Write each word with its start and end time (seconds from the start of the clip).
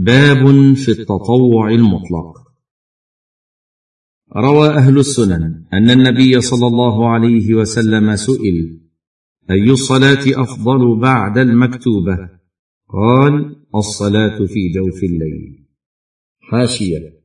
باب 0.00 0.74
في 0.74 0.88
التطوع 0.88 1.70
المطلق. 1.70 2.38
روى 4.36 4.68
أهل 4.68 4.98
السنن 4.98 5.64
أن 5.72 5.90
النبي 5.90 6.40
صلى 6.40 6.66
الله 6.66 7.08
عليه 7.08 7.54
وسلم 7.54 8.16
سئل 8.16 8.80
أي 9.50 9.70
الصلاة 9.70 10.42
أفضل 10.42 11.00
بعد 11.00 11.38
المكتوبة؟ 11.38 12.30
قال 12.88 13.56
الصلاة 13.74 14.46
في 14.46 14.68
جوف 14.74 15.04
الليل. 15.04 15.66
حاشية. 16.40 17.20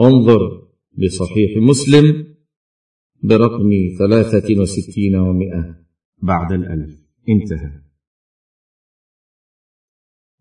انظر 0.00 0.68
بصحيح 0.92 1.56
مسلم 1.56 2.34
برقم 3.22 3.70
ثلاثة 3.98 4.60
وستين 4.60 5.16
ومائه 5.16 5.76
بعد 6.22 6.52
الألف. 6.52 7.06
انتهى. 7.28 7.91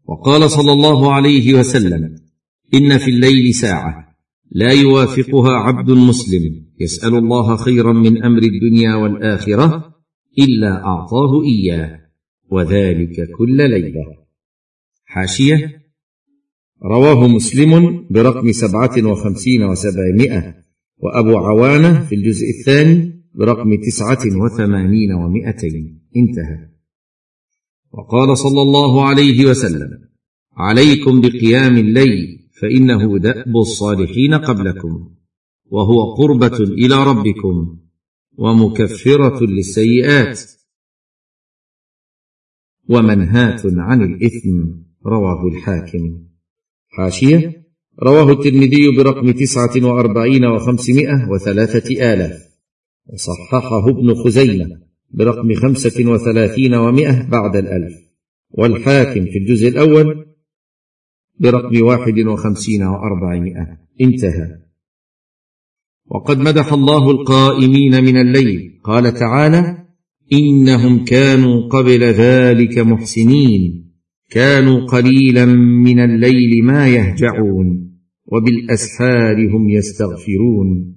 وقال 0.06 0.52
صلى 0.52 0.72
الله 0.72 1.14
عليه 1.14 1.54
وسلم 1.54 2.16
إن 2.74 2.98
في 2.98 3.12
الليل 3.12 3.54
ساعة 3.54 4.12
لا 4.52 4.72
يوافقها 4.72 5.52
عبد 5.52 5.92
مسلم 5.92 6.66
يسأل 6.80 7.16
الله 7.16 7.56
خيرا 7.56 7.94
من 7.94 8.24
أمر 8.24 8.42
الدنيا 8.44 8.96
والآخرة 8.96 9.96
إلا 10.40 10.86
أعطاه 10.86 11.44
إياه 11.44 12.00
وذلك 12.52 13.30
كل 13.38 13.58
ليلة. 13.58 14.22
حاشية. 15.06 15.82
رواه 16.84 17.28
مسلم 17.28 18.06
برقم 18.10 18.52
سبعة 18.52 19.12
وخمسين 19.12 19.64
وسبعمائة 19.64 20.56
وأبو 20.98 21.38
عوانة 21.38 22.06
في 22.06 22.16
الجزء 22.16 22.46
الثاني 22.60 23.24
برقم 23.36 23.76
تسعة 23.76 24.44
وثمانين 24.44 25.14
ومائتين. 25.14 26.02
انتهى. 26.18 26.72
وقال 27.94 28.38
صلى 28.38 28.62
الله 28.62 29.06
عليه 29.06 29.46
وسلم 29.46 30.10
عليكم 30.54 31.22
بقيام 31.22 31.78
الليل 31.78 32.50
فإنه 32.62 33.20
دأب 33.20 33.58
الصالحين 33.58 34.34
قبلكم 34.34 35.10
وهو 35.66 36.14
قربة 36.14 36.58
إلى 36.58 37.04
ربكم 37.04 37.78
ومكفرة 38.38 39.46
للسيئات 39.46 40.42
ومنهاة 42.90 43.62
عن 43.66 44.02
الإثم. 44.02 44.82
رواه 45.06 45.48
الحاكم. 45.48 46.24
حاشية 46.88 47.68
رواه 48.04 48.32
الترمذي 48.32 48.98
برقم 48.98 49.32
تسعة 49.32 49.86
وأربعين 49.86 50.46
وخمسمائة 50.46 51.30
وثلاثة 51.30 52.14
آلاف. 52.14 52.42
وصححه 53.14 53.90
ابن 53.90 54.14
خزيمة. 54.14 54.91
برقم 55.14 55.54
خمسة 55.54 56.12
وثلاثين 56.12 56.74
ومائه 56.74 57.30
بعد 57.30 57.56
الألف. 57.56 57.94
والحاكم 58.50 59.26
في 59.26 59.38
الجزء 59.38 59.68
الأول 59.68 60.26
برقم 61.40 61.82
واحد 61.82 62.20
وخمسين 62.20 62.84
وأربعمائة. 62.84 63.78
انتهى. 64.02 64.58
وقد 66.06 66.38
مدح 66.38 66.74
الله 66.74 67.12
القائمين 67.12 68.04
من 68.04 68.18
الليل. 68.18 68.80
قال 68.84 69.14
تعالى 69.14 69.88
إنهم 70.34 71.06
كانوا 71.06 71.70
قبل 71.70 72.04
ذلك 72.04 72.78
محسنين. 72.80 73.92
كانوا 74.30 74.86
قليلا 74.86 75.46
من 75.86 76.00
الليل 76.00 76.64
ما 76.64 76.88
يهجعون 76.88 77.92
وبالاسحار 78.26 79.48
هم 79.56 79.70
يستغفرون. 79.70 80.96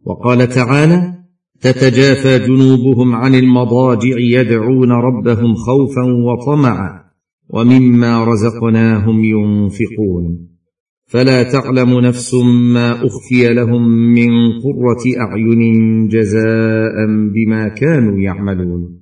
وقال 0.00 0.48
تعالى 0.48 1.19
تتجافى 1.60 2.38
جنوبهم 2.38 3.14
عن 3.14 3.34
المضاجع 3.34 4.16
يدعون 4.18 4.92
ربهم 4.92 5.54
خوفا 5.54 6.02
وطمعا 6.02 7.04
ومما 7.48 8.24
رزقناهم 8.24 9.24
ينفقون. 9.24 10.48
فلا 11.06 11.42
تعلم 11.42 12.00
نفس 12.00 12.34
ما 12.74 12.92
أخفي 12.92 13.54
لهم 13.54 13.88
من 13.88 14.30
قرة 14.60 15.04
أعين 15.20 16.08
جزاء 16.08 17.06
بما 17.34 17.68
كانوا 17.68 18.18
يعملون. 18.18 19.00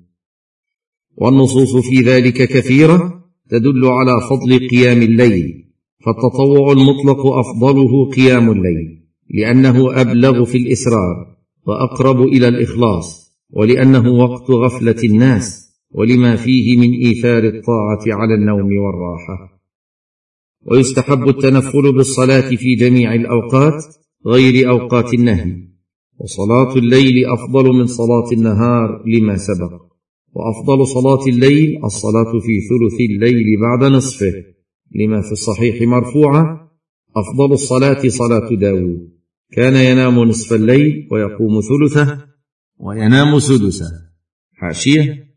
والنصوص 1.16 1.76
في 1.76 2.00
ذلك 2.00 2.34
كثيرة 2.34 3.24
تدل 3.50 3.84
على 3.84 4.20
فضل 4.30 4.68
قيام 4.68 5.02
الليل 5.02 5.64
فالتطوع 6.06 6.72
المطلق 6.72 7.26
أفضله 7.26 8.10
قيام 8.10 8.50
الليل 8.50 9.02
لأنه 9.30 10.00
أبلغ 10.00 10.44
في 10.44 10.58
الإسرار. 10.58 11.37
وأقرب 11.68 12.22
إلى 12.22 12.48
الإخلاص 12.48 13.32
ولأنه 13.50 14.08
وقت 14.08 14.50
غفلة 14.50 14.96
الناس 15.04 15.68
ولما 15.90 16.36
فيه 16.36 16.76
من 16.76 16.92
إيثار 16.92 17.44
الطاعة 17.44 18.02
على 18.06 18.34
النوم 18.34 18.78
والراحة. 18.78 19.60
ويستحب 20.66 21.28
التنفل 21.28 21.92
بالصلاة 21.92 22.56
في 22.56 22.74
جميع 22.74 23.14
الأوقات 23.14 23.84
غير 24.26 24.70
أوقات 24.70 25.14
النهي. 25.14 25.68
وصلاة 26.18 26.76
الليل 26.76 27.26
أفضل 27.26 27.72
من 27.72 27.86
صلاة 27.86 28.32
النهار 28.32 29.02
لما 29.06 29.36
سبق. 29.36 29.82
وأفضل 30.32 30.86
صلاة 30.86 31.26
الليل 31.26 31.84
الصلاة 31.84 32.32
في 32.32 32.60
ثلث 32.68 33.00
الليل 33.10 33.60
بعد 33.60 33.92
نصفه 33.92 34.32
لما 34.94 35.20
في 35.20 35.32
الصحيح 35.32 35.82
مرفوعة 35.82 36.70
أفضل 37.16 37.52
الصلاة 37.52 38.08
صلاة 38.08 38.48
داود 38.50 39.17
كان 39.52 39.76
ينام 39.76 40.18
نصف 40.18 40.52
الليل 40.52 41.08
ويقوم 41.12 41.60
ثلثه. 41.60 42.26
وينام 42.76 43.38
سدسه. 43.38 43.86
حاشية. 44.54 45.28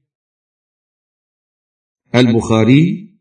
البخاري 2.15 3.11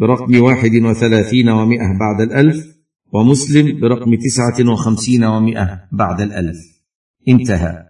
برقم 0.00 0.42
واحد 0.42 0.74
وثلاثين 0.74 1.48
ومائة 1.48 1.98
بعد 1.98 2.20
الألف 2.20 2.66
ومسلم 3.12 3.80
برقم 3.80 4.14
تسعة 4.14 4.72
وخمسين 4.72 5.24
ومائة 5.24 5.88
بعد 5.92 6.20
الألف. 6.20 6.58
انتهى. 7.28 7.86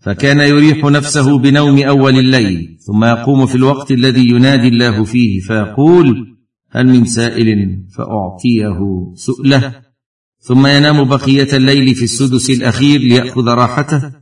فكان 0.00 0.40
يريح 0.40 0.84
نفسه 0.84 1.38
بنوم 1.38 1.78
أول 1.78 2.18
الليل 2.18 2.78
ثم 2.80 3.04
يقوم 3.04 3.46
في 3.46 3.54
الوقت 3.54 3.90
الذي 3.90 4.28
ينادي 4.28 4.68
الله 4.68 5.04
فيه 5.04 5.40
فيقول 5.40 6.36
هل 6.70 6.86
من 6.86 7.04
سائل 7.04 7.82
فأعطيه 7.96 8.78
سؤله. 9.14 9.91
ثم 10.42 10.66
ينام 10.66 11.04
بقية 11.04 11.56
الليل 11.56 11.94
في 11.94 12.04
السدس 12.04 12.50
الأخير 12.50 13.00
ليأخذ 13.00 13.48
راحته 13.48 14.12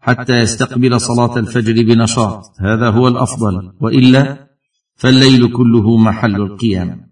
حتى 0.00 0.32
يستقبل 0.32 1.00
صلاة 1.00 1.38
الفجر 1.38 1.72
بنشاط. 1.72 2.42
هذا 2.60 2.90
هو 2.90 3.08
الأفضل. 3.08 3.72
وإلا 3.80 4.48
فالليل 4.94 5.52
كله 5.52 5.96
محل 5.96 6.36
القيام. 6.36 7.08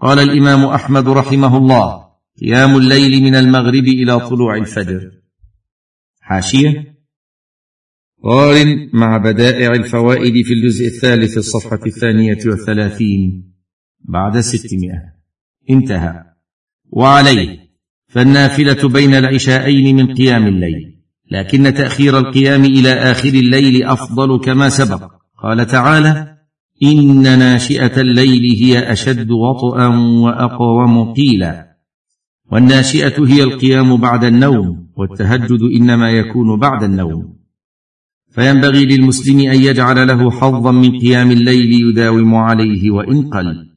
قال 0.00 0.18
الإمام 0.18 0.64
أحمد 0.64 1.08
رحمه 1.08 1.56
الله 1.56 2.04
قيام 2.40 2.76
الليل 2.76 3.22
من 3.22 3.34
المغرب 3.34 3.84
إلى 3.84 4.20
طلوع 4.28 4.56
الفجر. 4.56 5.10
حاشية. 6.20 7.00
قارن 8.24 8.90
مع 8.92 9.16
بدائع 9.16 9.72
الفوائد 9.72 10.46
في 10.46 10.52
الجزء 10.52 10.86
الثالث 10.86 11.38
الصفحة 11.38 11.80
الثانية 11.86 12.38
والثلاثين 12.46 13.52
بعد 14.00 14.40
ستمائة. 14.40 15.02
انتهى. 15.70 16.24
وعليه 16.92 17.69
فالنافلة 18.10 18.88
بين 18.88 19.14
العشاءين 19.14 19.96
من 19.96 20.14
قيام 20.14 20.46
الليل 20.46 21.00
لكن 21.30 21.74
تأخير 21.74 22.18
القيام 22.18 22.64
إلى 22.64 22.92
آخر 22.92 23.28
الليل 23.28 23.82
أفضل 23.84 24.40
كما 24.40 24.68
سبق. 24.68 25.10
قال 25.42 25.66
تعالى 25.66 26.36
إن 26.82 27.22
ناشئة 27.38 28.00
الليل 28.00 28.56
هي 28.62 28.92
أشد 28.92 29.30
وطئا 29.30 29.86
وأقوم 29.96 31.12
قيلا. 31.12 31.76
والناشئة 32.52 33.26
هي 33.26 33.42
القيام 33.42 33.96
بعد 33.96 34.24
النوم 34.24 34.86
والتهجد 34.96 35.60
إنما 35.76 36.10
يكون 36.10 36.58
بعد 36.58 36.82
النوم. 36.82 37.36
فينبغي 38.30 38.84
للمسلم 38.84 39.38
أن 39.38 39.62
يجعل 39.62 40.08
له 40.08 40.30
حظا 40.30 40.72
من 40.72 40.98
قيام 40.98 41.30
الليل 41.30 41.88
يداوم 41.88 42.34
عليه 42.34 42.90
وإن 42.90 43.30
قل. 43.30 43.70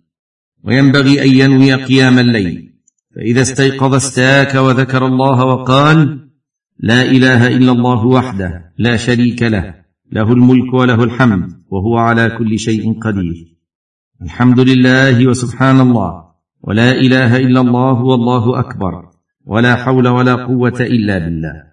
وينبغي 0.64 1.22
أن 1.22 1.32
ينوي 1.32 1.74
قيام 1.74 2.20
الليل. 2.20 2.73
فإذا 3.16 3.42
استيقظ 3.42 3.94
استاك 3.94 4.56
وذكر 4.56 5.06
الله 5.06 5.46
وقال 5.46 6.30
لا 6.80 7.02
إله 7.04 7.48
إلا 7.48 7.72
الله 7.72 8.06
وحده 8.06 8.74
لا 8.78 8.98
شريك 8.98 9.44
له 9.44 9.76
له 10.12 10.34
الملك 10.34 10.74
وله 10.74 11.04
الحمد 11.04 11.50
وهو 11.68 11.98
على 11.98 12.30
كل 12.38 12.60
شيء 12.60 13.00
قدير. 13.00 13.56
الحمد 14.22 14.60
لله 14.60 15.28
وسبحان 15.28 15.80
الله 15.80 16.24
ولا 16.64 16.92
إله 16.92 17.38
إلا 17.38 17.62
الله 17.62 18.04
والله 18.04 18.60
أكبر 18.60 19.10
ولا 19.46 19.76
حول 19.76 20.08
ولا 20.08 20.36
قوة 20.36 20.80
إلا 20.82 21.18
بالله. 21.18 21.64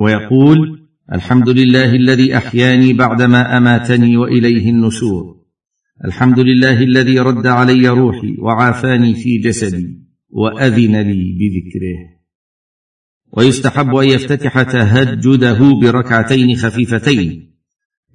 ويقول 0.00 0.88
الحمد 1.12 1.48
لله 1.48 1.94
الذي 1.94 2.36
أحياني 2.36 2.92
بعدما 2.92 3.56
أماتني 3.56 4.16
وإليه 4.16 4.70
النشور. 4.70 5.40
الحمد 6.04 6.38
لله 6.38 6.82
الذي 6.82 7.20
رد 7.20 7.46
علي 7.46 7.88
روحي 7.88 8.36
وعافاني 8.38 9.14
في 9.14 9.38
جسدي. 9.38 10.09
وأذن 10.30 10.96
لي 11.00 11.38
بذكره. 11.40 12.20
ويستحب 13.32 13.94
أن 13.94 14.08
يفتتح 14.08 14.62
تهجده 14.62 15.58
بركعتين 15.82 16.56
خفيفتين. 16.56 17.54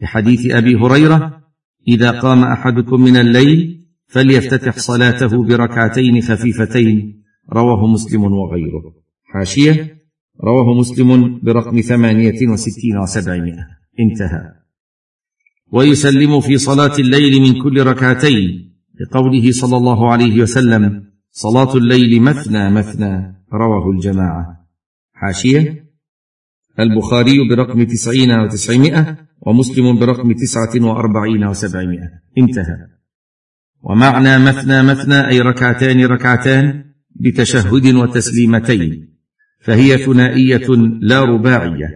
لحديث 0.02 0.52
أبي 0.52 0.76
هريرة 0.76 1.44
إذا 1.88 2.12
قام 2.12 2.44
أحدكم 2.44 3.02
من 3.02 3.18
الليل 3.18 3.86
فليفتتح 4.08 4.78
صلاته 4.78 5.44
بركعتين 5.44 6.22
خفيفتين. 6.22 7.24
رواه 7.54 7.88
مسلم 7.88 8.24
وغيره. 8.24 8.94
حاشية 9.24 9.98
رواه 10.44 10.80
مسلم 10.80 11.40
برقم 11.44 11.82
ثمانية 11.82 12.48
وستين 12.48 12.98
وسبعمائة. 12.98 13.68
انتهى. 14.00 14.66
ويسلم 15.72 16.40
في 16.40 16.58
صلاة 16.58 17.00
الليل 17.00 17.42
من 17.42 17.64
كل 17.64 17.84
ركعتين 17.84 18.76
لقوله 19.02 19.52
صلى 19.52 19.78
الله 19.78 20.12
عليه 20.12 20.42
وسلم 20.42 21.15
صلاة 21.38 21.76
الليل 21.76 22.22
مثنى 22.22 22.70
مثنى 22.70 23.36
رواه 23.54 23.92
الجماعة. 23.92 24.68
حاشية 25.14 25.86
البخاري 26.80 27.50
برقم 27.50 27.84
تسعين 27.84 28.32
وتسعمائة 28.32 29.18
ومسلم 29.42 30.00
برقم 30.00 30.32
تسعة 30.34 30.86
وأربعين 30.86 31.44
وسبعمائة. 31.44 32.10
انتهى. 32.38 32.78
ومعنى 33.84 34.40
مثنى 34.40 34.84
مثنى 34.84 35.28
أي 35.28 35.42
ركعتان 35.42 36.06
ركعتان 36.06 36.84
بتشهد 37.16 37.96
وتسليمتين 37.96 39.16
فهي 39.60 39.98
ثنائية 39.98 40.68
لا 41.02 41.22
رباعية. 41.22 41.90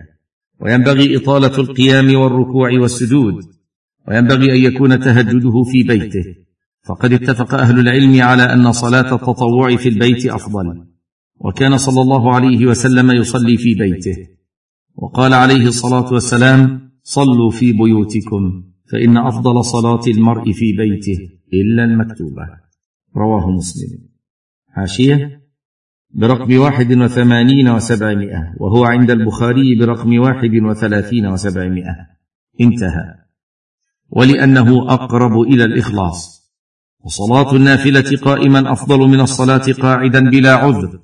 وينبغي 0.60 1.18
إطالة 1.18 1.60
القيام 1.60 2.16
والركوع 2.16 2.80
والسجود 2.80 3.36
وينبغي 4.08 4.52
أن 4.52 4.74
يكون 4.74 5.00
تهجده 5.00 5.64
في 5.72 5.84
بيته. 5.84 6.49
فقد 6.88 7.14
اتفق 7.14 7.54
أهل 7.54 7.80
العلم 7.80 8.22
على 8.22 8.44
أن 8.54 8.72
صلاة 8.72 9.16
التطوع 9.16 9.76
في 9.76 9.90
البيت 9.90 10.26
أفضل. 10.26 10.86
وكان 11.40 11.78
صلى 11.78 12.02
الله 12.02 12.36
عليه 12.36 12.66
وسلم 12.66 13.12
يصلي 13.12 13.58
في 13.58 13.76
بيته. 13.76 14.28
وقال 14.96 15.34
عليه 15.34 15.68
الصلاة 15.68 16.14
والسلام 16.14 16.92
صلوا 17.04 17.52
في 17.52 17.72
بيوتكم 17.74 18.64
فإن 18.92 19.18
أفضل 19.18 19.66
صلاة 19.66 20.02
المرء 20.08 20.52
في 20.52 20.74
بيته 20.78 21.18
إلا 21.54 21.84
المكتوبة. 21.84 22.48
رواه 23.18 23.52
مسلم. 23.52 24.00
حاشية 24.68 25.42
برقم 26.12 26.58
واحد 26.58 26.94
وثمانين 26.94 27.70
وسبعمائة 27.70 28.54
وهو 28.60 28.86
عند 28.86 29.12
البخاري 29.12 29.76
برقم 29.80 30.20
واحد 30.20 30.56
وثلاثين 30.64 31.28
وسبعمائة. 31.28 31.96
انتهى. 32.62 33.16
ولأنه 34.10 34.94
أقرب 34.94 35.42
إلى 35.42 35.64
الإخلاص. 35.64 36.39
وصلاة 37.06 37.56
النافلة 37.56 38.18
قائما 38.18 38.72
أفضل 38.72 39.00
من 39.00 39.20
الصلاة 39.20 39.72
قاعدا 39.82 40.30
بلا 40.30 40.54
عذر. 40.56 41.00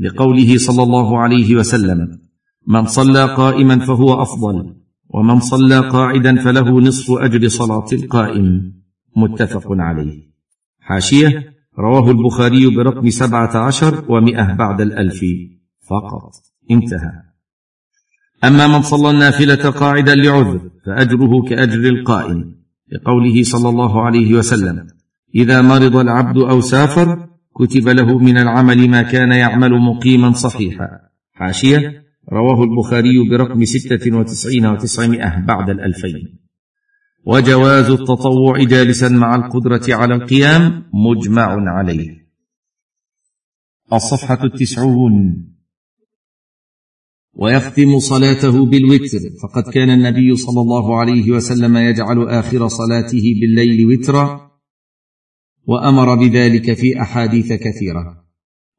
لقوله 0.00 0.58
صلى 0.58 0.82
الله 0.82 1.18
عليه 1.18 1.56
وسلم 1.56 2.18
من 2.66 2.86
صلى 2.86 3.24
قائما 3.34 3.78
فهو 3.78 4.22
أفضل 4.22 4.76
ومن 5.08 5.40
صلى 5.40 5.78
قاعدا 5.88 6.36
فله 6.36 6.80
نصف 6.80 7.10
أجر 7.10 7.48
صلاة 7.48 7.86
القائم. 7.92 8.72
متفق 9.16 9.66
عليه. 9.68 10.32
حاشية 10.80 11.44
رواه 11.78 12.10
البخاري 12.10 12.76
برقم 12.76 13.10
سبعة 13.10 13.56
عشر 13.56 14.04
ومئة 14.08 14.52
بعد 14.54 14.80
الألف 14.80 15.20
فقط. 15.90 16.32
انتهى. 16.70 17.12
أما 18.44 18.66
من 18.66 18.82
صلى 18.82 19.10
النافلة 19.10 19.70
قاعدا 19.70 20.14
لعذر 20.14 20.70
فأجره 20.86 21.42
كأجر 21.48 21.88
القائم. 21.88 22.62
لقوله 22.92 23.42
صلى 23.42 23.68
الله 23.68 24.02
عليه 24.02 24.34
وسلم 24.34 24.86
إذا 25.34 25.62
مرض 25.62 25.96
العبد 25.96 26.38
أو 26.38 26.60
سافر 26.60 27.28
كتب 27.54 27.88
له 27.88 28.18
من 28.18 28.38
العمل 28.38 28.88
ما 28.90 29.02
كان 29.02 29.32
يعمل 29.32 29.70
مقيما 29.70 30.32
صحيحا. 30.32 30.88
حاشية 31.32 32.02
رواه 32.32 32.64
البخاري 32.64 33.28
برقم 33.30 33.64
ستة 33.64 34.16
وتسعين 34.16 34.66
وتسعمائة 34.66 35.40
بعد 35.46 35.70
الألفين. 35.70 36.38
وجواز 37.26 37.90
التطوع 37.90 38.62
جالسا 38.62 39.08
مع 39.08 39.34
القدرة 39.34 39.82
على 39.88 40.14
القيام 40.14 40.84
مجمع 40.94 41.70
عليه. 41.70 42.28
الصفحة 43.92 44.44
التسعون. 44.44 45.46
ويختم 47.34 47.98
صلاته 47.98 48.66
بالوتر. 48.66 49.18
فقد 49.42 49.72
كان 49.72 49.90
النبي 49.90 50.36
صلى 50.36 50.60
الله 50.60 51.00
عليه 51.00 51.30
وسلم 51.30 51.76
يجعل 51.76 52.28
آخر 52.28 52.68
صلاته 52.68 53.22
بالليل 53.40 53.86
وترا. 53.86 54.51
وأمر 55.66 56.14
بذلك 56.14 56.72
في 56.72 57.00
أحاديث 57.02 57.52
كثيرة. 57.52 58.22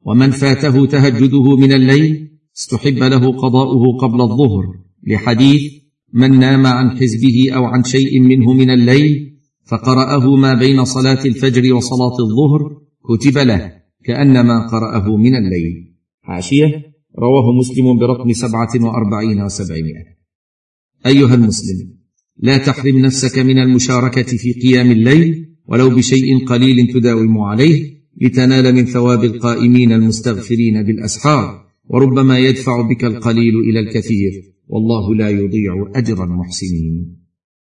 ومن 0.06 0.30
فاته 0.30 0.86
تهجده 0.86 1.56
من 1.56 1.72
الليل 1.72 2.30
استحب 2.56 2.98
له 2.98 3.32
قضاؤه 3.32 3.98
قبل 3.98 4.20
الظهر 4.20 4.64
لحديث 5.06 5.72
من 6.12 6.38
نام 6.38 6.66
عن 6.66 6.90
حزبه 6.90 7.50
أو 7.56 7.64
عن 7.64 7.84
شيء 7.84 8.20
منه 8.20 8.52
من 8.52 8.70
الليل 8.70 9.38
فقرأه 9.64 10.36
ما 10.36 10.54
بين 10.54 10.84
صلاة 10.84 11.24
الفجر 11.24 11.74
وصلاة 11.74 12.16
الظهر 12.20 12.80
كتب 13.04 13.38
له 13.38 13.72
كأنما 14.04 14.66
قرأه 14.66 15.16
من 15.16 15.34
الليل. 15.34 15.94
حاشيه 16.22 16.82
رواه 17.18 17.52
مسلم 17.58 17.98
برقم 17.98 18.32
سبعة 18.32 18.70
وأربعين 18.74 19.42
وسبعمائة. 19.42 20.14
أيها 21.06 21.34
المسلم 21.34 21.98
لا 22.36 22.58
تحرم 22.58 22.98
نفسك 22.98 23.38
من 23.38 23.58
المشاركة 23.58 24.36
في 24.36 24.52
قيام 24.52 24.90
الليل 24.90 25.53
ولو 25.66 25.90
بشيء 25.90 26.44
قليل 26.46 26.92
تداوم 26.92 27.38
عليه 27.38 27.94
لتنال 28.20 28.74
من 28.74 28.84
ثواب 28.84 29.24
القائمين 29.24 29.92
المستغفرين 29.92 30.82
بالأسحار 30.82 31.64
وربما 31.88 32.38
يدفع 32.38 32.82
بك 32.82 33.04
القليل 33.04 33.54
إلى 33.70 33.80
الكثير 33.80 34.32
والله 34.68 35.14
لا 35.14 35.28
يضيع 35.30 35.92
أجر 35.94 36.24
المحسنين. 36.24 37.23